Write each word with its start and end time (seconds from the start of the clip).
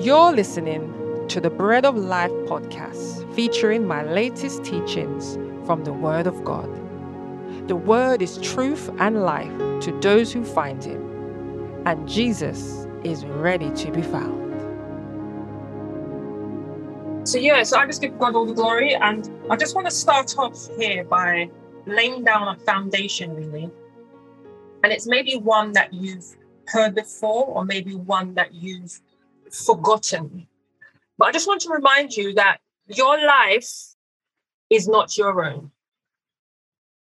You're 0.00 0.32
listening 0.32 1.26
to 1.28 1.42
the 1.42 1.50
Bread 1.50 1.84
of 1.84 1.94
Life 1.94 2.30
podcast 2.48 3.34
featuring 3.34 3.86
my 3.86 4.02
latest 4.02 4.64
teachings 4.64 5.36
from 5.66 5.84
the 5.84 5.92
Word 5.92 6.26
of 6.26 6.42
God. 6.42 6.70
The 7.68 7.76
Word 7.76 8.22
is 8.22 8.38
truth 8.38 8.88
and 8.98 9.24
life 9.24 9.52
to 9.82 10.00
those 10.00 10.32
who 10.32 10.42
find 10.42 10.82
Him, 10.82 11.02
and 11.84 12.08
Jesus 12.08 12.86
is 13.04 13.26
ready 13.26 13.70
to 13.72 13.92
be 13.92 14.00
found. 14.00 14.38
So, 17.28 17.36
yeah, 17.36 17.62
so 17.62 17.76
I 17.76 17.84
just 17.84 18.00
give 18.00 18.18
God 18.18 18.34
all 18.34 18.46
the 18.46 18.54
glory. 18.54 18.94
And 18.94 19.30
I 19.50 19.56
just 19.56 19.74
want 19.74 19.86
to 19.86 19.92
start 19.92 20.34
off 20.38 20.66
here 20.78 21.04
by 21.04 21.50
laying 21.84 22.24
down 22.24 22.48
a 22.48 22.58
foundation, 22.60 23.34
really. 23.34 23.70
And 24.82 24.94
it's 24.94 25.06
maybe 25.06 25.36
one 25.36 25.72
that 25.72 25.92
you've 25.92 26.24
heard 26.68 26.94
before, 26.94 27.44
or 27.48 27.66
maybe 27.66 27.96
one 27.96 28.32
that 28.36 28.54
you've 28.54 28.98
forgotten. 29.52 30.46
But 31.18 31.28
I 31.28 31.32
just 31.32 31.46
want 31.46 31.60
to 31.62 31.70
remind 31.70 32.16
you 32.16 32.34
that 32.34 32.58
your 32.86 33.24
life 33.24 33.94
is 34.70 34.88
not 34.88 35.16
your 35.16 35.44
own. 35.44 35.70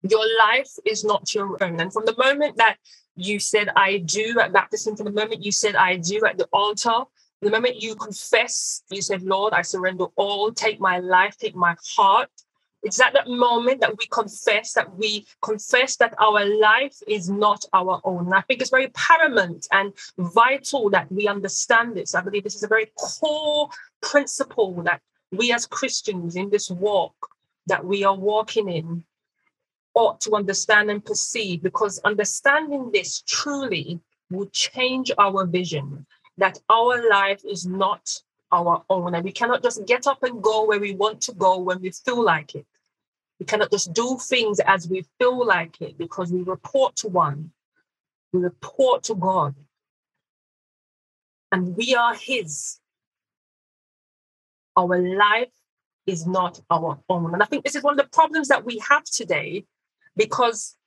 Your 0.04 0.26
life 0.40 0.72
is 0.86 1.04
not 1.04 1.34
your 1.34 1.64
own. 1.64 1.80
And 1.80 1.94
from 1.94 2.06
the 2.06 2.16
moment 2.18 2.58
that 2.58 2.78
you 3.16 3.40
said, 3.40 3.70
I 3.76 4.00
do 4.00 4.40
at 4.40 4.54
baptism, 4.54 4.96
from 4.96 5.06
the 5.06 5.12
moment 5.12 5.46
you 5.46 5.52
said, 5.52 5.76
I 5.76 5.98
do 5.98 6.26
at 6.26 6.38
the 6.38 6.48
altar, 6.52 7.04
the 7.42 7.52
moment 7.52 7.82
you 7.82 7.96
confess, 7.96 8.84
you 8.90 9.02
said, 9.02 9.24
Lord, 9.24 9.54
I 9.54 9.64
surrender 9.64 10.06
all, 10.16 10.52
take 10.52 10.80
my 10.80 11.00
life, 11.00 11.38
take 11.38 11.56
my 11.56 11.76
heart. 11.96 12.30
It's 12.84 13.00
at 13.00 13.14
that 13.14 13.28
moment 13.28 13.82
that 13.82 13.96
we 13.98 14.08
confess, 14.08 14.74
that 14.74 14.98
we 14.98 15.28
confess 15.42 15.98
that 15.98 16.16
our 16.20 16.44
life 16.46 16.98
is 17.08 17.30
not 17.30 17.64
our 17.74 18.02
own. 18.04 18.26
And 18.26 18.34
I 18.34 18.42
think 18.42 18.62
it's 18.62 18.72
very 18.72 18.88
paramount 18.90 19.68
and 19.72 19.94
vital 20.18 20.90
that 20.90 21.12
we 21.12 21.28
understand 21.28 21.96
this. 21.96 22.16
I 22.16 22.22
believe 22.22 22.44
this 22.44 22.56
is 22.56 22.64
a 22.64 22.68
very 22.68 22.92
core 22.98 23.70
principle 24.02 24.82
that 24.84 25.02
we 25.32 25.54
as 25.54 25.68
Christians 25.68 26.36
in 26.36 26.50
this 26.50 26.72
walk 26.72 27.14
that 27.68 27.86
we 27.86 28.04
are 28.04 28.16
walking 28.16 28.68
in 28.70 29.04
ought 29.94 30.20
to 30.22 30.36
understand 30.36 30.90
and 30.90 31.06
perceive 31.06 31.62
because 31.62 32.00
understanding 32.00 32.90
this 32.92 33.22
truly 33.28 34.00
will 34.30 34.48
change 34.48 35.12
our 35.18 35.46
vision 35.46 36.06
that 36.38 36.58
our 36.70 37.08
life 37.10 37.42
is 37.46 37.66
not 37.66 38.10
our 38.52 38.84
own 38.90 39.14
and 39.16 39.24
we 39.24 39.32
cannot 39.32 39.62
just 39.62 39.86
get 39.86 40.08
up 40.08 40.24
and 40.24 40.42
go 40.42 40.66
where 40.66 40.80
we 40.80 40.94
want 40.94 41.22
to 41.22 41.34
go 41.34 41.58
when 41.60 41.80
we 41.82 41.92
feel 41.92 42.24
like 42.24 42.56
it. 42.56 42.66
We 43.42 43.46
cannot 43.46 43.72
just 43.72 43.92
do 43.92 44.20
things 44.22 44.60
as 44.60 44.88
we 44.88 45.04
feel 45.18 45.44
like 45.44 45.82
it 45.82 45.98
because 45.98 46.32
we 46.32 46.44
report 46.44 46.96
to 46.98 47.08
one, 47.08 47.50
we 48.32 48.40
report 48.40 49.02
to 49.06 49.16
God, 49.16 49.56
and 51.52 51.76
we 51.76 51.96
are 51.96 52.14
His. 52.14 52.80
Our 54.78 55.00
life 55.00 55.50
is 56.06 56.28
not 56.28 56.62
our 56.70 57.00
own. 57.10 57.34
And 57.34 57.42
I 57.42 57.48
think 57.48 57.64
this 57.64 57.76
is 57.76 57.82
one 57.82 58.00
of 58.00 58.06
the 58.06 58.12
problems 58.12 58.48
that 58.50 58.64
we 58.64 58.80
have 58.88 59.06
today 59.06 59.66
because 60.16 60.78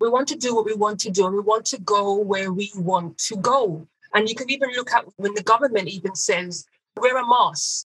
we 0.00 0.08
want 0.08 0.28
to 0.28 0.36
do 0.36 0.54
what 0.54 0.64
we 0.64 0.72
want 0.72 1.00
to 1.00 1.10
do 1.10 1.26
and 1.26 1.34
we 1.34 1.42
want 1.42 1.66
to 1.66 1.78
go 1.78 2.14
where 2.16 2.50
we 2.50 2.72
want 2.76 3.18
to 3.28 3.36
go. 3.36 3.86
And 4.14 4.26
you 4.26 4.34
can 4.34 4.48
even 4.48 4.70
look 4.70 4.90
at 4.90 5.04
when 5.16 5.34
the 5.34 5.42
government 5.42 5.88
even 5.88 6.14
says, 6.14 6.64
wear 6.96 7.18
a 7.18 7.26
mask. 7.26 7.84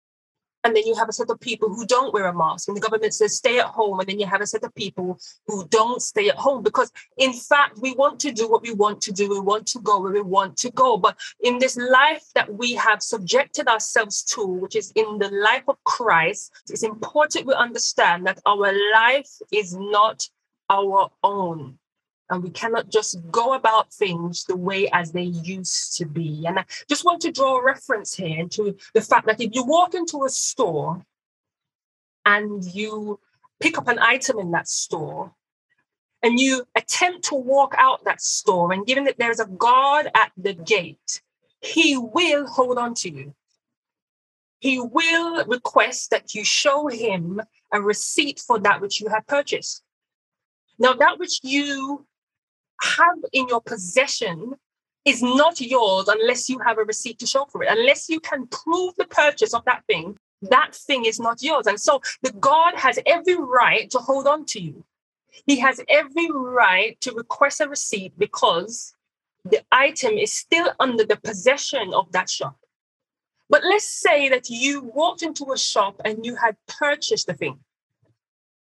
And 0.63 0.75
then 0.75 0.85
you 0.85 0.95
have 0.95 1.09
a 1.09 1.13
set 1.13 1.29
of 1.29 1.39
people 1.39 1.69
who 1.69 1.85
don't 1.85 2.13
wear 2.13 2.25
a 2.25 2.33
mask. 2.33 2.67
And 2.67 2.77
the 2.77 2.81
government 2.81 3.13
says, 3.13 3.35
stay 3.35 3.59
at 3.59 3.65
home. 3.65 3.99
And 3.99 4.07
then 4.07 4.19
you 4.19 4.27
have 4.27 4.41
a 4.41 4.47
set 4.47 4.63
of 4.63 4.73
people 4.75 5.19
who 5.47 5.67
don't 5.67 6.01
stay 6.01 6.29
at 6.29 6.35
home. 6.35 6.61
Because 6.61 6.91
in 7.17 7.33
fact, 7.33 7.79
we 7.79 7.93
want 7.93 8.19
to 8.21 8.31
do 8.31 8.49
what 8.49 8.61
we 8.61 8.73
want 8.73 9.01
to 9.01 9.11
do. 9.11 9.29
We 9.29 9.39
want 9.39 9.65
to 9.67 9.79
go 9.79 9.99
where 9.99 10.11
we 10.11 10.21
want 10.21 10.57
to 10.57 10.71
go. 10.71 10.97
But 10.97 11.17
in 11.41 11.57
this 11.57 11.77
life 11.77 12.25
that 12.35 12.53
we 12.53 12.73
have 12.75 13.01
subjected 13.01 13.67
ourselves 13.67 14.23
to, 14.35 14.45
which 14.45 14.75
is 14.75 14.91
in 14.95 15.17
the 15.17 15.29
life 15.29 15.63
of 15.67 15.83
Christ, 15.83 16.51
it's 16.69 16.83
important 16.83 17.47
we 17.47 17.53
understand 17.55 18.27
that 18.27 18.39
our 18.45 18.71
life 18.93 19.29
is 19.51 19.75
not 19.75 20.29
our 20.69 21.09
own 21.23 21.77
and 22.31 22.41
we 22.41 22.49
cannot 22.49 22.89
just 22.89 23.19
go 23.29 23.53
about 23.53 23.93
things 23.93 24.45
the 24.45 24.55
way 24.55 24.89
as 24.91 25.11
they 25.11 25.23
used 25.23 25.97
to 25.97 26.05
be. 26.05 26.45
And 26.47 26.59
I 26.59 26.65
just 26.87 27.03
want 27.03 27.21
to 27.23 27.31
draw 27.31 27.57
a 27.57 27.63
reference 27.63 28.15
here 28.15 28.47
to 28.47 28.77
the 28.93 29.01
fact 29.01 29.27
that 29.27 29.41
if 29.41 29.53
you 29.53 29.65
walk 29.65 29.93
into 29.93 30.23
a 30.23 30.29
store 30.29 31.05
and 32.25 32.63
you 32.63 33.19
pick 33.59 33.77
up 33.77 33.89
an 33.89 33.99
item 33.99 34.39
in 34.39 34.51
that 34.51 34.69
store 34.69 35.33
and 36.23 36.39
you 36.39 36.65
attempt 36.75 37.25
to 37.25 37.35
walk 37.35 37.75
out 37.77 38.05
that 38.05 38.21
store, 38.21 38.71
and 38.71 38.87
given 38.87 39.03
that 39.03 39.17
there's 39.17 39.41
a 39.41 39.47
guard 39.47 40.09
at 40.15 40.31
the 40.37 40.53
gate, 40.53 41.21
he 41.59 41.97
will 41.97 42.47
hold 42.47 42.77
on 42.77 42.93
to 42.93 43.11
you. 43.11 43.35
He 44.59 44.79
will 44.79 45.43
request 45.45 46.11
that 46.11 46.33
you 46.33 46.45
show 46.45 46.87
him 46.87 47.41
a 47.73 47.81
receipt 47.81 48.39
for 48.39 48.57
that 48.59 48.79
which 48.79 49.01
you 49.01 49.09
have 49.09 49.27
purchased. 49.27 49.83
Now, 50.79 50.93
that 50.93 51.19
which 51.19 51.41
you 51.43 52.05
have 52.81 53.17
in 53.33 53.47
your 53.47 53.61
possession 53.61 54.53
is 55.05 55.21
not 55.23 55.59
yours 55.59 56.07
unless 56.07 56.49
you 56.49 56.59
have 56.59 56.77
a 56.77 56.83
receipt 56.83 57.19
to 57.19 57.25
show 57.25 57.45
for 57.45 57.63
it. 57.63 57.69
Unless 57.71 58.09
you 58.09 58.19
can 58.19 58.47
prove 58.47 58.93
the 58.97 59.07
purchase 59.07 59.53
of 59.53 59.65
that 59.65 59.83
thing, 59.87 60.17
that 60.43 60.75
thing 60.75 61.05
is 61.05 61.19
not 61.19 61.41
yours. 61.41 61.67
And 61.67 61.79
so 61.79 62.01
the 62.21 62.31
God 62.33 62.75
has 62.75 62.99
every 63.05 63.35
right 63.35 63.89
to 63.91 63.99
hold 63.99 64.27
on 64.27 64.45
to 64.47 64.59
you. 64.59 64.83
He 65.45 65.59
has 65.59 65.79
every 65.87 66.29
right 66.31 66.99
to 67.01 67.13
request 67.13 67.61
a 67.61 67.69
receipt 67.69 68.13
because 68.17 68.93
the 69.45 69.61
item 69.71 70.13
is 70.13 70.31
still 70.31 70.71
under 70.79 71.05
the 71.05 71.17
possession 71.17 71.93
of 71.93 72.11
that 72.11 72.29
shop. 72.29 72.57
But 73.49 73.63
let's 73.63 73.87
say 73.87 74.29
that 74.29 74.49
you 74.49 74.81
walked 74.81 75.23
into 75.23 75.51
a 75.51 75.57
shop 75.57 76.01
and 76.05 76.25
you 76.25 76.35
had 76.35 76.55
purchased 76.67 77.27
the 77.27 77.33
thing. 77.33 77.59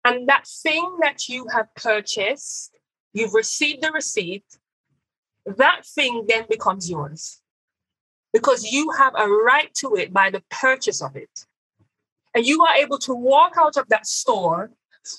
And 0.03 0.27
that 0.29 0.47
thing 0.47 0.97
that 1.01 1.27
you 1.27 1.47
have 1.53 1.73
purchased 1.75 2.77
you've 3.17 3.33
received 3.33 3.81
the 3.81 3.91
receipt, 3.91 4.45
that 5.45 5.85
thing 5.85 6.25
then 6.27 6.45
becomes 6.49 6.89
yours 6.89 7.41
because 8.33 8.71
you 8.71 8.91
have 8.91 9.13
a 9.17 9.27
right 9.27 9.73
to 9.75 9.95
it 9.95 10.13
by 10.13 10.29
the 10.29 10.43
purchase 10.49 11.01
of 11.01 11.15
it. 11.15 11.45
And 12.35 12.45
you 12.45 12.61
are 12.63 12.75
able 12.75 12.99
to 12.99 13.13
walk 13.13 13.53
out 13.57 13.77
of 13.77 13.87
that 13.89 14.05
store 14.05 14.71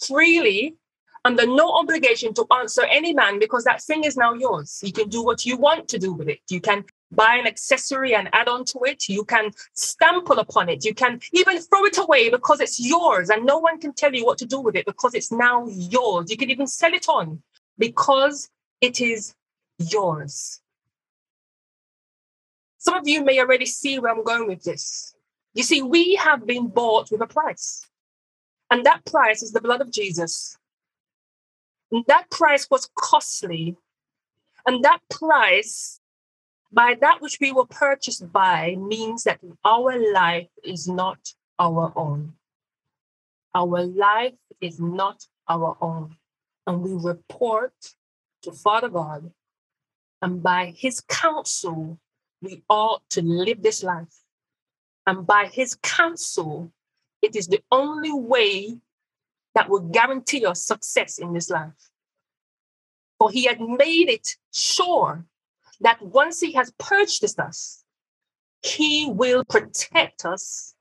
freely 0.07 0.77
under 1.25 1.47
no 1.47 1.73
obligation 1.73 2.33
to 2.35 2.47
answer 2.61 2.85
any 2.85 3.13
man 3.13 3.39
because 3.39 3.65
that 3.65 3.83
thing 3.83 4.05
is 4.05 4.17
now 4.17 4.35
yours. 4.35 4.81
You 4.85 4.93
can 4.93 5.09
do 5.09 5.25
what 5.25 5.45
you 5.45 5.57
want 5.57 5.89
to 5.89 5.99
do 5.99 6.13
with 6.13 6.29
it. 6.29 6.41
You 6.49 6.61
can 6.61 6.85
buy 7.11 7.37
an 7.37 7.47
accessory 7.47 8.15
and 8.15 8.29
add 8.33 8.49
on 8.49 8.65
to 8.67 8.81
it. 8.85 9.09
You 9.09 9.25
can 9.25 9.51
stample 9.77 10.39
upon 10.39 10.69
it. 10.69 10.85
You 10.85 10.95
can 10.95 11.21
even 11.33 11.59
throw 11.59 11.85
it 11.87 11.99
away 11.99 12.29
because 12.31 12.61
it's 12.61 12.79
yours 12.79 13.31
and 13.31 13.45
no 13.45 13.59
one 13.59 13.81
can 13.81 13.95
tell 13.95 14.15
you 14.15 14.25
what 14.25 14.39
to 14.39 14.47
do 14.47 14.61
with 14.61 14.77
it 14.77 14.87
because 14.87 15.15
it's 15.15 15.33
now 15.33 15.67
yours. 15.69 16.31
You 16.31 16.37
can 16.37 16.51
even 16.51 16.67
sell 16.67 16.93
it 16.93 17.09
on 17.09 17.43
because 17.79 18.51
it 18.81 19.01
is 19.01 19.35
yours. 19.79 20.61
Some 22.79 22.95
of 22.95 23.09
you 23.09 23.25
may 23.25 23.41
already 23.41 23.67
see 23.67 23.99
where 23.99 24.13
I'm 24.13 24.25
going 24.25 24.47
with 24.49 24.63
this. 24.63 25.15
You 25.55 25.63
see, 25.63 25.83
we 25.83 26.15
have 26.17 26.47
been 26.47 26.69
bought 26.69 27.11
with 27.11 27.21
a 27.21 27.27
price, 27.27 27.87
and 28.71 28.85
that 28.87 29.05
price 29.05 29.43
is 29.43 29.53
the 29.53 29.61
blood 29.61 29.81
of 29.81 29.91
Jesus. 29.91 30.57
And 31.91 32.05
that 32.07 32.31
price 32.31 32.69
was 32.71 32.91
costly, 32.95 33.77
and 34.67 34.85
that 34.85 35.01
price, 35.11 36.01
by 36.71 36.97
that 37.01 37.21
which 37.21 37.39
we 37.41 37.51
were 37.51 37.67
purchased 37.67 38.31
by, 38.31 38.77
means 38.79 39.25
that 39.25 39.41
our 39.65 39.99
life 40.13 40.49
is 40.63 40.87
not 40.87 41.19
our 41.59 41.93
own. 41.97 42.35
Our 43.55 43.83
life 43.83 44.35
is 44.61 44.79
not 44.79 45.27
our 45.49 45.77
own 45.81 46.17
and 46.69 46.83
we 46.83 46.93
report 46.93 47.73
to 48.43 48.53
Father 48.53 48.91
God, 48.91 49.33
and 50.21 50.43
by 50.43 50.75
his 50.77 51.01
counsel, 51.01 51.99
we 52.43 52.63
ought 52.69 53.09
to 53.11 53.23
live 53.23 53.63
this 53.63 53.83
life. 53.83 54.23
And 55.07 55.27
by 55.27 55.47
his 55.47 55.79
counsel, 55.83 56.71
it 57.23 57.35
is 57.35 57.49
the 57.49 57.63
only 57.73 58.13
way 58.13 58.77
that 59.55 59.71
will 59.71 59.81
guarantee 59.81 60.45
us 60.45 60.63
success 60.63 61.19
in 61.19 61.33
this 61.33 61.49
life. 61.49 61.91
For 63.19 63.31
he 63.31 63.47
had 63.47 63.61
made 63.61 64.11
it 64.11 64.37
sure 64.53 65.25
that 65.81 66.03
once 66.03 66.39
he 66.39 66.53
has 66.53 66.71
purchased 66.79 67.41
us, 67.41 67.83
he 68.61 69.11
will 69.11 69.43
protect 69.43 70.27
us 70.27 70.75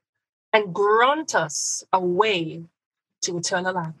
and 0.52 0.74
grant 0.74 1.34
us 1.34 1.82
a 1.94 2.00
way 2.00 2.64
to 3.22 3.38
eternal 3.38 3.74
life. 3.74 3.94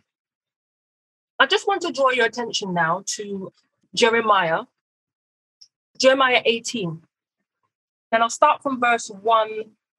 I 1.38 1.46
just 1.46 1.68
want 1.68 1.82
to 1.82 1.92
draw 1.92 2.10
your 2.10 2.26
attention 2.26 2.74
now 2.74 3.02
to 3.16 3.52
Jeremiah, 3.94 4.64
Jeremiah 5.98 6.42
18. 6.44 7.02
And 8.12 8.22
I'll 8.22 8.30
start 8.30 8.62
from 8.62 8.80
verse 8.80 9.08
1 9.10 9.50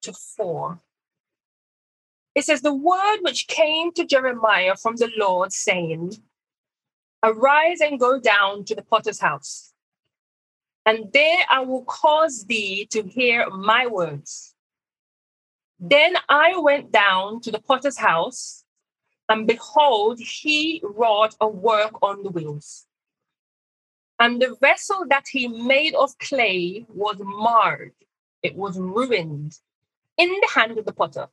to 0.03 0.13
4. 0.13 0.79
It 2.35 2.45
says, 2.45 2.61
The 2.61 2.73
word 2.73 3.19
which 3.21 3.47
came 3.47 3.91
to 3.93 4.05
Jeremiah 4.05 4.75
from 4.75 4.95
the 4.97 5.11
Lord, 5.17 5.53
saying, 5.53 6.15
Arise 7.23 7.81
and 7.81 7.99
go 7.99 8.19
down 8.19 8.63
to 8.65 8.75
the 8.75 8.81
potter's 8.83 9.19
house. 9.19 9.73
and 10.85 11.11
there 11.13 11.45
I 11.49 11.61
will 11.61 11.83
cause 11.85 12.45
thee 12.45 12.87
to 12.91 13.03
hear 13.03 13.49
my 13.49 13.87
words. 13.87 14.55
Then 15.79 16.15
I 16.27 16.57
went 16.57 16.91
down 16.91 17.41
to 17.41 17.51
the 17.51 17.59
potter's 17.59 17.97
house, 17.97 18.65
and 19.29 19.45
behold, 19.45 20.19
he 20.19 20.81
wrought 20.83 21.35
a 21.39 21.47
work 21.47 22.01
on 22.01 22.23
the 22.23 22.31
wheels. 22.31 22.87
And 24.19 24.41
the 24.41 24.57
vessel 24.59 25.05
that 25.09 25.27
he 25.31 25.47
made 25.47 25.93
of 25.95 26.17
clay 26.17 26.85
was 26.89 27.15
marred, 27.19 27.93
it 28.43 28.55
was 28.55 28.77
ruined 28.77 29.57
in 30.17 30.29
the 30.29 30.49
hand 30.53 30.77
of 30.77 30.85
the 30.85 30.91
potter. 30.91 31.29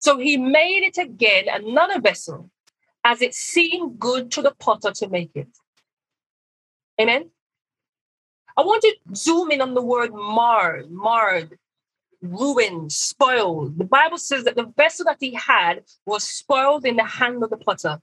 So 0.00 0.18
he 0.18 0.36
made 0.36 0.82
it 0.82 0.98
again 0.98 1.44
another 1.48 2.00
vessel, 2.00 2.50
as 3.04 3.22
it 3.22 3.34
seemed 3.34 3.98
good 3.98 4.30
to 4.32 4.42
the 4.42 4.50
potter 4.50 4.90
to 4.90 5.08
make 5.08 5.30
it. 5.34 5.48
Amen. 7.00 7.30
I 8.56 8.62
want 8.62 8.82
to 8.82 8.96
zoom 9.14 9.50
in 9.50 9.60
on 9.60 9.74
the 9.74 9.82
word 9.82 10.12
marred, 10.12 10.90
marred, 10.90 11.58
ruined, 12.22 12.92
spoiled. 12.92 13.78
The 13.78 13.84
Bible 13.84 14.18
says 14.18 14.44
that 14.44 14.56
the 14.56 14.72
vessel 14.76 15.06
that 15.06 15.18
he 15.20 15.34
had 15.34 15.84
was 16.06 16.24
spoiled 16.24 16.84
in 16.84 16.96
the 16.96 17.04
hand 17.04 17.42
of 17.42 17.50
the 17.50 17.56
potter. 17.56 18.00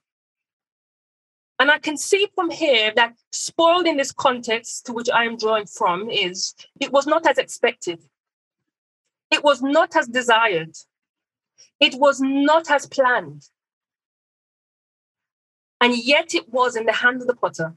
And 1.60 1.72
I 1.72 1.80
can 1.80 1.98
see 1.98 2.28
from 2.36 2.52
here 2.52 2.94
that 2.96 3.16
spoiled 3.32 3.88
in 3.88 3.98
this 3.98 4.12
context 4.12 4.86
to 4.86 4.94
which 4.94 5.10
I 5.10 5.26
am 5.26 5.38
drawing 5.38 5.66
from 5.66 6.10
is 6.10 6.54
it 6.80 6.92
was 6.92 7.08
not 7.08 7.26
as 7.28 7.38
expected. 7.38 8.00
It 9.32 9.44
was 9.44 9.62
not 9.62 9.96
as 9.96 10.08
desired. 10.08 10.76
It 11.80 11.96
was 11.96 12.22
not 12.22 12.70
as 12.70 12.86
planned. 12.86 13.50
And 15.82 15.98
yet 15.98 16.34
it 16.34 16.50
was 16.50 16.76
in 16.76 16.86
the 16.86 16.94
hand 16.94 17.22
of 17.22 17.28
the 17.28 17.36
potter. 17.36 17.76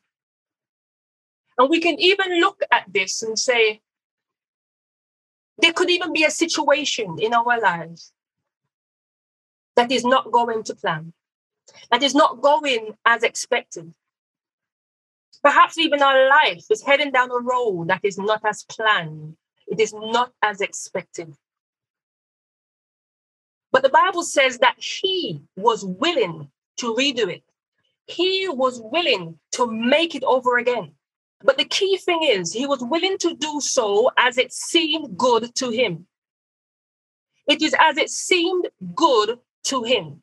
And 1.58 1.68
we 1.68 1.80
can 1.80 1.98
even 1.98 2.40
look 2.40 2.62
at 2.70 2.84
this 2.88 3.22
and 3.22 3.38
say, 3.38 3.80
there 5.60 5.72
could 5.72 5.90
even 5.90 6.12
be 6.12 6.24
a 6.24 6.30
situation 6.30 7.18
in 7.20 7.34
our 7.34 7.60
lives 7.60 8.12
that 9.76 9.90
is 9.90 10.04
not 10.04 10.30
going 10.30 10.62
to 10.64 10.74
plan 10.74 11.12
that 11.90 12.02
is 12.02 12.14
not 12.14 12.40
going 12.40 12.94
as 13.04 13.22
expected. 13.22 13.92
Perhaps 15.42 15.78
even 15.78 16.02
our 16.02 16.28
life 16.28 16.64
is 16.70 16.82
heading 16.82 17.12
down 17.12 17.30
a 17.30 17.40
road 17.40 17.88
that 17.88 18.00
is 18.04 18.18
not 18.18 18.42
as 18.44 18.64
planned, 18.64 19.36
it 19.66 19.80
is 19.80 19.94
not 19.94 20.32
as 20.42 20.60
expected. 20.60 21.34
But 23.72 23.82
the 23.82 23.88
Bible 23.88 24.24
says 24.24 24.58
that 24.58 24.76
he 24.78 25.42
was 25.56 25.84
willing 25.84 26.50
to 26.78 26.94
redo 26.94 27.28
it. 27.28 27.44
He 28.06 28.48
was 28.48 28.80
willing 28.82 29.38
to 29.52 29.70
make 29.70 30.14
it 30.14 30.24
over 30.24 30.58
again. 30.58 30.92
But 31.42 31.56
the 31.58 31.64
key 31.64 31.96
thing 31.96 32.20
is, 32.22 32.52
he 32.52 32.66
was 32.66 32.82
willing 32.82 33.16
to 33.18 33.34
do 33.34 33.60
so 33.60 34.10
as 34.18 34.36
it 34.36 34.52
seemed 34.52 35.16
good 35.16 35.54
to 35.56 35.70
him. 35.70 36.06
It 37.46 37.62
is 37.62 37.74
as 37.78 37.96
it 37.96 38.10
seemed 38.10 38.68
good 38.94 39.38
to 39.64 39.82
him. 39.82 40.22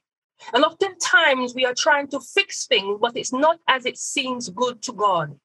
And 0.54 0.64
oftentimes 0.64 1.56
we 1.56 1.66
are 1.66 1.74
trying 1.74 2.08
to 2.10 2.20
fix 2.20 2.68
things, 2.68 3.00
but 3.02 3.18
it's 3.18 3.34
not 3.34 3.60
as 3.68 3.86
it 3.86 3.98
seems 3.98 4.50
good 4.50 4.82
to 4.84 4.94
God. 4.94 5.40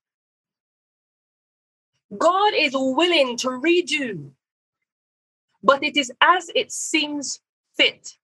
God 2.16 2.52
is 2.54 2.72
willing 2.74 3.38
to 3.38 3.48
redo, 3.48 4.30
but 5.62 5.82
it 5.82 5.96
is 5.96 6.12
as 6.20 6.50
it 6.54 6.70
seems 6.70 7.40
fit 7.74 8.19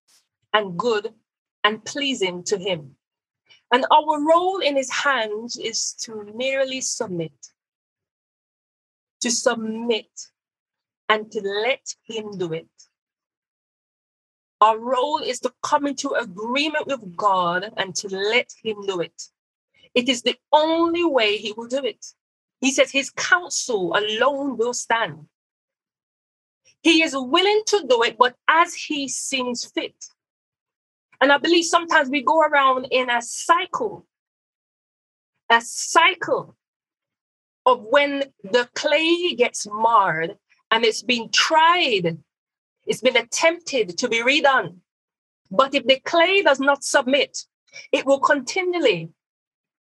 and 0.52 0.78
good 0.78 1.14
and 1.64 1.82
pleasing 1.84 2.42
to 2.44 2.58
Him. 2.58 2.97
And 3.70 3.84
our 3.90 4.24
role 4.24 4.60
in 4.60 4.76
His 4.76 4.90
hands 4.90 5.56
is 5.56 5.92
to 6.04 6.24
merely 6.34 6.80
submit, 6.80 7.32
to 9.20 9.30
submit 9.30 10.08
and 11.08 11.30
to 11.32 11.40
let 11.40 11.94
Him 12.04 12.38
do 12.38 12.52
it. 12.52 12.68
Our 14.60 14.78
role 14.78 15.18
is 15.18 15.38
to 15.40 15.52
come 15.62 15.86
into 15.86 16.10
agreement 16.10 16.86
with 16.86 17.16
God 17.16 17.72
and 17.76 17.94
to 17.96 18.08
let 18.08 18.50
Him 18.62 18.86
do 18.86 19.00
it. 19.00 19.22
It 19.94 20.08
is 20.08 20.22
the 20.22 20.36
only 20.52 21.04
way 21.04 21.36
He 21.36 21.52
will 21.52 21.68
do 21.68 21.84
it. 21.84 22.04
He 22.60 22.72
says 22.72 22.90
His 22.90 23.10
counsel 23.10 23.94
alone 23.96 24.56
will 24.56 24.74
stand. 24.74 25.26
He 26.82 27.02
is 27.02 27.14
willing 27.16 27.62
to 27.66 27.84
do 27.88 28.02
it, 28.02 28.16
but 28.18 28.34
as 28.48 28.74
He 28.74 29.08
seems 29.08 29.64
fit. 29.66 29.94
And 31.20 31.32
I 31.32 31.38
believe 31.38 31.64
sometimes 31.64 32.10
we 32.10 32.22
go 32.22 32.40
around 32.40 32.86
in 32.90 33.10
a 33.10 33.20
cycle, 33.20 34.06
a 35.50 35.60
cycle 35.60 36.56
of 37.66 37.82
when 37.82 38.24
the 38.44 38.68
clay 38.74 39.34
gets 39.34 39.66
marred 39.70 40.36
and 40.70 40.84
it's 40.84 41.02
been 41.02 41.30
tried 41.30 42.18
it's 42.88 43.02
been 43.02 43.18
attempted 43.18 43.98
to 43.98 44.08
be 44.08 44.22
redone. 44.22 44.78
But 45.50 45.74
if 45.74 45.86
the 45.86 46.00
clay 46.00 46.42
does 46.42 46.58
not 46.58 46.82
submit, 46.82 47.44
it 47.92 48.06
will 48.06 48.18
continually 48.18 49.10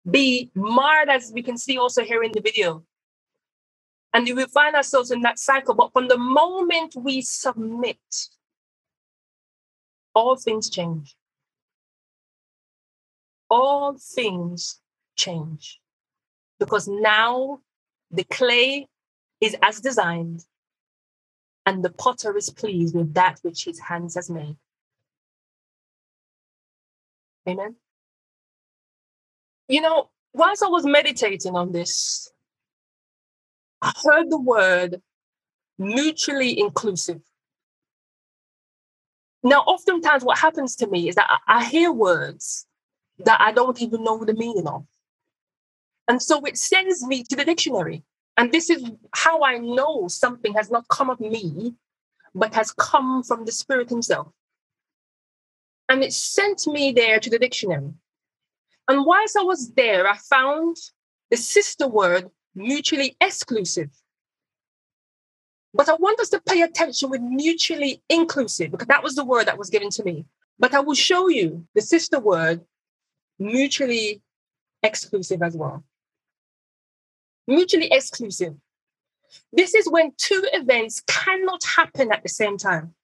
be 0.08 0.50
marred, 0.54 1.08
as 1.08 1.32
we 1.34 1.42
can 1.42 1.56
see 1.56 1.78
also 1.78 2.04
here 2.04 2.22
in 2.22 2.32
the 2.32 2.42
video. 2.42 2.84
And 4.12 4.26
we 4.26 4.34
will 4.34 4.48
find 4.48 4.76
ourselves 4.76 5.10
in 5.10 5.22
that 5.22 5.38
cycle. 5.38 5.74
But 5.74 5.92
from 5.94 6.08
the 6.08 6.18
moment 6.18 6.94
we 6.94 7.22
submit, 7.22 7.98
all 10.14 10.36
things 10.36 10.68
change. 10.68 11.16
All 13.50 13.96
things 13.98 14.80
change. 15.16 15.80
Because 16.58 16.88
now 16.88 17.60
the 18.10 18.24
clay 18.24 18.88
is 19.40 19.56
as 19.62 19.80
designed 19.80 20.44
and 21.66 21.84
the 21.84 21.90
potter 21.90 22.36
is 22.36 22.50
pleased 22.50 22.94
with 22.94 23.14
that 23.14 23.38
which 23.42 23.64
his 23.64 23.78
hands 23.80 24.14
has 24.14 24.30
made. 24.30 24.56
Amen. 27.48 27.76
You 29.68 29.80
know, 29.80 30.10
whilst 30.32 30.62
I 30.62 30.68
was 30.68 30.84
meditating 30.84 31.54
on 31.54 31.72
this, 31.72 32.32
I 33.82 33.92
heard 34.04 34.30
the 34.30 34.40
word 34.40 35.00
mutually 35.78 36.58
inclusive. 36.58 37.20
Now, 39.42 39.60
oftentimes, 39.60 40.22
what 40.22 40.38
happens 40.38 40.76
to 40.76 40.86
me 40.86 41.08
is 41.08 41.14
that 41.14 41.30
I, 41.48 41.64
hear 41.64 41.90
words 41.90 42.66
that 43.24 43.40
I 43.40 43.52
don't 43.52 43.80
even 43.80 44.04
know 44.04 44.24
the 44.24 44.34
meaning 44.34 44.66
of. 44.66 44.84
And 46.08 46.20
so 46.22 46.40
it 46.44 46.58
sends 46.58 47.04
me 47.06 47.22
to 47.24 47.36
the 47.36 47.44
dictionary. 47.44 48.02
And 48.36 48.52
this 48.52 48.70
is 48.70 48.84
how 49.14 49.42
I 49.42 49.58
know 49.58 50.08
something 50.08 50.54
has 50.54 50.70
not 50.70 50.88
come 50.88 51.10
of 51.10 51.20
me, 51.20 51.74
but 52.34 52.54
has 52.54 52.72
come 52.72 53.22
from 53.22 53.44
the 53.44 53.52
Spirit 53.52 53.90
Himself. 53.90 54.28
And 55.88 56.02
it 56.02 56.12
sent 56.12 56.66
me 56.66 56.92
there 56.92 57.20
to 57.20 57.30
the 57.30 57.38
dictionary. 57.38 57.92
And 58.88 59.04
whilst 59.04 59.36
I 59.36 59.42
was 59.42 59.72
there, 59.72 60.08
I 60.08 60.16
found 60.16 60.76
the 61.30 61.36
sister 61.36 61.86
word 61.86 62.30
mutually 62.54 63.16
exclusive. 63.20 63.90
But 65.72 65.88
I 65.88 65.94
want 65.94 66.18
us 66.18 66.30
to 66.30 66.40
pay 66.40 66.62
attention 66.62 67.10
with 67.10 67.20
mutually 67.20 68.02
inclusive, 68.08 68.72
because 68.72 68.88
that 68.88 69.02
was 69.02 69.14
the 69.14 69.24
word 69.24 69.46
that 69.46 69.58
was 69.58 69.70
given 69.70 69.90
to 69.90 70.02
me. 70.02 70.24
But 70.58 70.74
I 70.74 70.80
will 70.80 70.94
show 70.94 71.28
you 71.28 71.66
the 71.74 71.82
sister 71.82 72.18
word 72.18 72.62
mutually 73.40 74.22
exclusive 74.82 75.42
as 75.42 75.56
well 75.56 75.82
mutually 77.50 77.88
exclusive. 77.90 78.54
This 79.52 79.74
is 79.74 79.90
when 79.90 80.12
two 80.16 80.42
events 80.52 81.02
cannot 81.06 81.62
happen 81.64 82.12
at 82.12 82.22
the 82.22 82.28
same 82.28 82.56
time. 82.56 82.94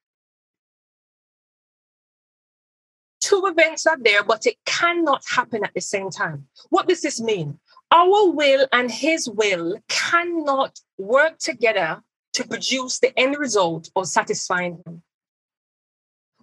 Two 3.21 3.45
events 3.47 3.87
are 3.87 3.99
there, 4.01 4.23
but 4.23 4.47
it 4.47 4.57
cannot 4.65 5.23
happen 5.29 5.65
at 5.65 5.75
the 5.75 5.81
same 5.81 6.11
time. 6.11 6.47
What 6.71 6.89
does 6.89 7.03
this 7.03 7.21
mean? 7.21 7.59
Our 7.91 8.31
will 8.31 8.67
and 8.73 8.91
his 8.91 9.29
will 9.29 9.77
cannot 9.89 10.79
work 10.97 11.39
together 11.39 12.03
to 12.35 12.47
produce 12.47 12.99
the 12.99 13.19
end 13.19 13.37
result 13.39 13.91
of 13.97 14.07
satisfying 14.07 14.83
him 14.87 15.03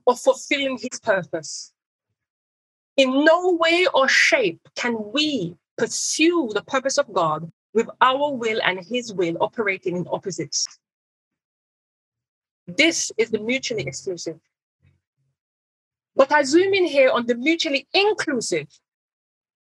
or 0.05 0.15
fulfilling 0.17 0.77
his 0.77 0.99
purpose. 0.99 1.72
In 2.97 3.25
no 3.25 3.57
way 3.59 3.87
or 3.93 4.07
shape 4.07 4.61
can 4.75 5.11
we 5.11 5.55
pursue 5.77 6.51
the 6.53 6.63
purpose 6.63 6.97
of 6.97 7.11
God 7.11 7.51
with 7.73 7.89
our 8.01 8.33
will 8.33 8.59
and 8.63 8.85
his 8.85 9.13
will 9.13 9.35
operating 9.41 9.97
in 9.97 10.07
opposites. 10.11 10.67
This 12.67 13.11
is 13.17 13.31
the 13.31 13.39
mutually 13.39 13.83
exclusive. 13.83 14.39
But 16.15 16.31
I 16.31 16.43
zoom 16.43 16.73
in 16.73 16.85
here 16.85 17.09
on 17.09 17.25
the 17.25 17.35
mutually 17.35 17.87
inclusive, 17.93 18.67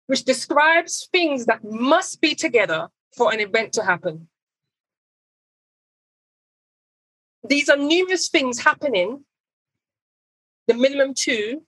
which 0.08 0.24
describes 0.24 1.08
things 1.12 1.46
that 1.46 1.62
must 1.62 2.20
be 2.20 2.34
together 2.34 2.88
for 3.16 3.32
an 3.32 3.40
event 3.40 3.72
to 3.74 3.84
happen. 3.84 4.28
These 7.48 7.68
are 7.68 7.76
numerous 7.76 8.28
things 8.28 8.58
happening, 8.58 9.24
the 10.66 10.74
minimum 10.74 11.14
two, 11.14 11.62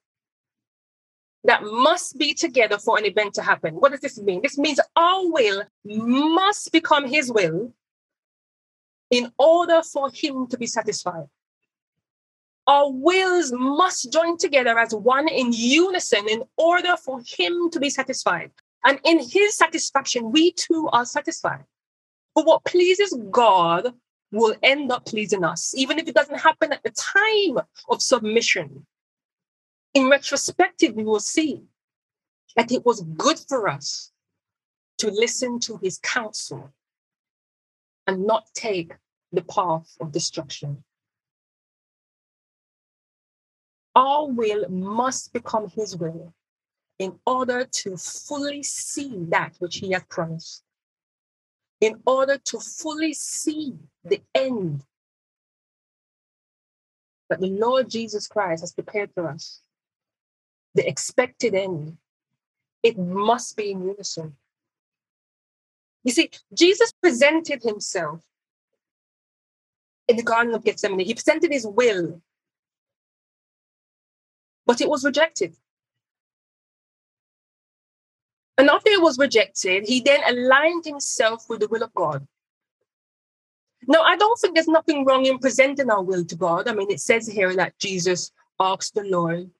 that 1.44 1.62
must 1.62 2.18
be 2.18 2.34
together 2.34 2.78
for 2.78 2.98
an 2.98 3.04
event 3.04 3.34
to 3.34 3.42
happen. 3.42 3.74
What 3.74 3.92
does 3.92 4.00
this 4.00 4.18
mean? 4.18 4.40
This 4.42 4.58
means 4.58 4.80
our 4.96 5.30
will 5.30 5.62
must 5.84 6.72
become 6.72 7.06
his 7.06 7.30
will 7.30 7.72
in 9.10 9.30
order 9.38 9.82
for 9.82 10.10
him 10.10 10.46
to 10.48 10.58
be 10.58 10.66
satisfied. 10.66 11.26
Our 12.66 12.90
wills 12.90 13.52
must 13.52 14.10
join 14.10 14.38
together 14.38 14.78
as 14.78 14.94
one 14.94 15.28
in 15.28 15.52
unison 15.52 16.26
in 16.28 16.44
order 16.56 16.96
for 16.96 17.20
him 17.26 17.70
to 17.70 17.78
be 17.78 17.90
satisfied. 17.90 18.50
And 18.84 18.98
in 19.04 19.18
his 19.18 19.56
satisfaction, 19.56 20.32
we 20.32 20.52
too 20.52 20.88
are 20.92 21.04
satisfied. 21.04 21.64
But 22.34 22.46
what 22.46 22.64
pleases 22.64 23.16
God 23.30 23.92
will 24.32 24.54
end 24.62 24.90
up 24.90 25.04
pleasing 25.06 25.44
us, 25.44 25.74
even 25.76 25.98
if 25.98 26.08
it 26.08 26.14
doesn't 26.14 26.40
happen 26.40 26.72
at 26.72 26.82
the 26.82 26.90
time 26.90 27.64
of 27.88 28.02
submission. 28.02 28.86
In 29.94 30.10
retrospective, 30.10 30.94
we 30.94 31.04
will 31.04 31.20
see 31.20 31.62
that 32.56 32.72
it 32.72 32.84
was 32.84 33.02
good 33.02 33.38
for 33.38 33.68
us 33.68 34.10
to 34.98 35.10
listen 35.10 35.60
to 35.60 35.78
his 35.78 35.98
counsel 35.98 36.72
and 38.06 38.26
not 38.26 38.46
take 38.54 38.92
the 39.32 39.42
path 39.42 39.96
of 40.00 40.12
destruction. 40.12 40.84
Our 43.94 44.26
will 44.26 44.68
must 44.68 45.32
become 45.32 45.68
his 45.68 45.96
will 45.96 46.34
in 46.98 47.18
order 47.26 47.64
to 47.64 47.96
fully 47.96 48.62
see 48.62 49.12
that 49.28 49.54
which 49.58 49.76
he 49.76 49.92
has 49.92 50.04
promised, 50.08 50.64
in 51.80 52.00
order 52.06 52.38
to 52.38 52.58
fully 52.58 53.14
see 53.14 53.76
the 54.04 54.20
end 54.34 54.84
that 57.28 57.40
the 57.40 57.46
Lord 57.48 57.88
Jesus 57.88 58.26
Christ 58.26 58.62
has 58.62 58.72
prepared 58.72 59.10
for 59.14 59.28
us, 59.28 59.60
the 60.74 60.86
expected 60.88 61.54
end. 61.54 61.96
It 62.82 62.98
must 62.98 63.56
be 63.56 63.70
in 63.70 63.84
unison. 63.84 64.36
You 66.02 66.12
see, 66.12 66.30
Jesus 66.52 66.92
presented 67.02 67.62
himself 67.62 68.20
in 70.06 70.16
the 70.16 70.22
Garden 70.22 70.54
of 70.54 70.64
Gethsemane. 70.64 71.00
He 71.00 71.14
presented 71.14 71.50
his 71.50 71.66
will, 71.66 72.20
but 74.66 74.80
it 74.80 74.88
was 74.88 75.04
rejected. 75.04 75.56
And 78.58 78.68
after 78.68 78.90
it 78.90 79.02
was 79.02 79.18
rejected, 79.18 79.84
he 79.86 80.00
then 80.00 80.20
aligned 80.26 80.84
himself 80.84 81.48
with 81.48 81.60
the 81.60 81.68
will 81.68 81.82
of 81.82 81.94
God. 81.94 82.26
Now, 83.86 84.02
I 84.02 84.16
don't 84.16 84.38
think 84.38 84.54
there's 84.54 84.68
nothing 84.68 85.04
wrong 85.04 85.26
in 85.26 85.38
presenting 85.38 85.90
our 85.90 86.02
will 86.02 86.24
to 86.24 86.36
God. 86.36 86.68
I 86.68 86.74
mean, 86.74 86.90
it 86.90 87.00
says 87.00 87.26
here 87.26 87.54
that 87.56 87.78
Jesus 87.78 88.30
asked 88.60 88.94
the 88.94 89.04
Lord 89.04 89.50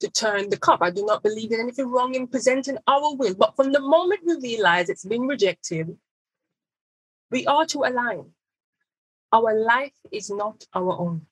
to 0.00 0.10
turn 0.10 0.50
the 0.50 0.56
cup. 0.56 0.82
I 0.82 0.90
do 0.90 1.04
not 1.04 1.22
believe 1.22 1.52
in 1.52 1.60
anything 1.60 1.90
wrong 1.90 2.14
in 2.14 2.26
presenting 2.26 2.78
our 2.86 3.14
will. 3.14 3.34
But 3.34 3.56
from 3.56 3.72
the 3.72 3.80
moment 3.80 4.20
we 4.24 4.36
realize 4.36 4.88
it's 4.88 5.04
been 5.04 5.22
rejected, 5.22 5.96
we 7.30 7.46
are 7.46 7.66
to 7.66 7.84
align. 7.84 8.26
Our 9.32 9.54
life 9.54 9.98
is 10.12 10.30
not 10.30 10.64
our 10.74 10.92
own. 10.92 11.26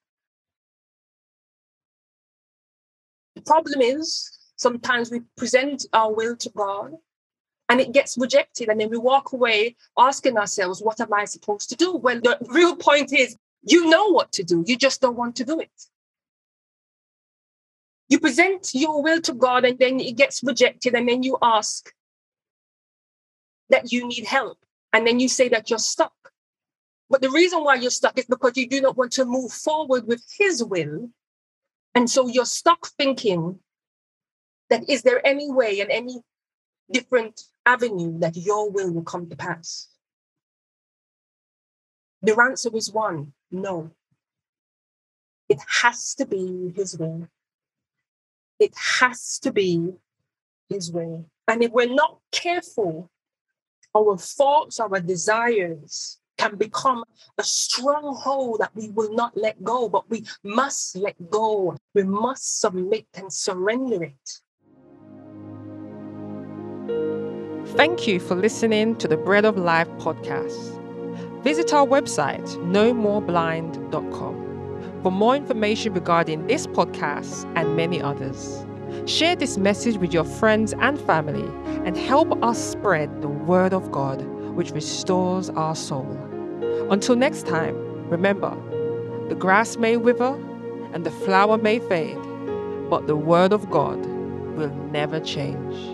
The 3.36 3.42
problem 3.42 3.80
is 3.80 4.30
sometimes 4.56 5.10
we 5.10 5.20
present 5.36 5.86
our 5.92 6.12
will 6.12 6.36
to 6.36 6.50
God 6.50 6.94
and 7.68 7.80
it 7.80 7.92
gets 7.92 8.18
rejected, 8.18 8.68
and 8.68 8.78
then 8.78 8.90
we 8.90 8.98
walk 8.98 9.32
away 9.32 9.76
asking 9.98 10.36
ourselves, 10.36 10.82
What 10.82 11.00
am 11.00 11.12
I 11.14 11.24
supposed 11.24 11.70
to 11.70 11.76
do? 11.76 11.96
When 11.96 12.20
the 12.20 12.36
real 12.48 12.76
point 12.76 13.12
is, 13.14 13.36
you 13.62 13.88
know 13.88 14.08
what 14.08 14.30
to 14.32 14.42
do, 14.42 14.62
you 14.66 14.76
just 14.76 15.00
don't 15.00 15.16
want 15.16 15.36
to 15.36 15.44
do 15.44 15.58
it. 15.58 15.70
You 18.12 18.20
present 18.20 18.74
your 18.74 19.02
will 19.02 19.22
to 19.22 19.32
God, 19.32 19.64
and 19.64 19.78
then 19.78 19.98
it 19.98 20.18
gets 20.18 20.42
rejected, 20.42 20.94
and 20.94 21.08
then 21.08 21.22
you 21.22 21.38
ask 21.40 21.90
that 23.70 23.90
you 23.90 24.06
need 24.06 24.26
help, 24.26 24.58
and 24.92 25.06
then 25.06 25.18
you 25.18 25.30
say 25.30 25.48
that 25.48 25.70
you're 25.70 25.78
stuck. 25.78 26.12
But 27.08 27.22
the 27.22 27.30
reason 27.30 27.64
why 27.64 27.76
you're 27.76 27.90
stuck 27.90 28.18
is 28.18 28.26
because 28.26 28.54
you 28.58 28.68
do 28.68 28.82
not 28.82 28.98
want 28.98 29.12
to 29.12 29.24
move 29.24 29.50
forward 29.50 30.06
with 30.06 30.22
His 30.38 30.62
will. 30.62 31.08
And 31.94 32.10
so 32.10 32.28
you're 32.28 32.44
stuck 32.44 32.88
thinking 32.98 33.60
that 34.68 34.90
is 34.90 35.00
there 35.04 35.26
any 35.26 35.50
way 35.50 35.80
and 35.80 35.90
any 35.90 36.20
different 36.90 37.40
avenue 37.64 38.18
that 38.18 38.36
your 38.36 38.70
will 38.70 38.92
will 38.92 39.04
come 39.04 39.30
to 39.30 39.36
pass? 39.36 39.88
The 42.20 42.38
answer 42.38 42.76
is 42.76 42.92
one 42.92 43.32
no. 43.50 43.90
It 45.48 45.60
has 45.80 46.14
to 46.16 46.26
be 46.26 46.74
His 46.76 46.98
will. 46.98 47.30
It 48.62 48.74
has 49.00 49.40
to 49.40 49.52
be 49.52 49.92
His 50.68 50.92
way. 50.92 51.24
And 51.48 51.64
if 51.64 51.72
we're 51.72 51.92
not 51.92 52.18
careful, 52.30 53.10
our 53.92 54.16
thoughts, 54.16 54.78
our 54.78 55.00
desires, 55.00 56.18
can 56.38 56.56
become 56.56 57.04
a 57.38 57.42
stronghold 57.44 58.60
that 58.60 58.74
we 58.74 58.90
will 58.90 59.12
not 59.14 59.36
let 59.36 59.62
go, 59.62 59.88
but 59.88 60.08
we 60.10 60.24
must 60.44 60.96
let 60.96 61.16
go. 61.30 61.76
We 61.94 62.04
must 62.04 62.60
submit 62.60 63.06
and 63.14 63.32
surrender 63.32 64.04
it. 64.04 64.28
Thank 67.76 68.06
you 68.06 68.20
for 68.20 68.34
listening 68.34 68.96
to 68.96 69.08
the 69.08 69.16
Bread 69.16 69.44
of 69.44 69.56
Life 69.56 69.88
podcast. 69.98 70.78
Visit 71.42 71.72
our 71.72 71.86
website, 71.86 72.46
nomoreblind.com, 72.76 74.41
for 75.02 75.10
more 75.10 75.34
information 75.34 75.92
regarding 75.92 76.46
this 76.46 76.66
podcast 76.66 77.50
and 77.56 77.76
many 77.76 78.00
others. 78.00 78.64
Share 79.06 79.34
this 79.34 79.58
message 79.58 79.96
with 79.96 80.14
your 80.14 80.24
friends 80.24 80.74
and 80.80 81.00
family 81.00 81.44
and 81.84 81.96
help 81.96 82.42
us 82.42 82.58
spread 82.62 83.20
the 83.20 83.28
word 83.28 83.72
of 83.72 83.90
God, 83.90 84.22
which 84.54 84.70
restores 84.70 85.50
our 85.50 85.74
soul. 85.74 86.16
Until 86.90 87.16
next 87.16 87.46
time, 87.46 87.74
remember 88.08 88.56
the 89.28 89.34
grass 89.34 89.76
may 89.76 89.96
wither 89.96 90.38
and 90.92 91.04
the 91.04 91.10
flower 91.10 91.58
may 91.58 91.78
fade, 91.80 92.18
but 92.88 93.06
the 93.06 93.16
word 93.16 93.52
of 93.52 93.68
God 93.70 93.98
will 94.56 94.72
never 94.92 95.18
change. 95.18 95.91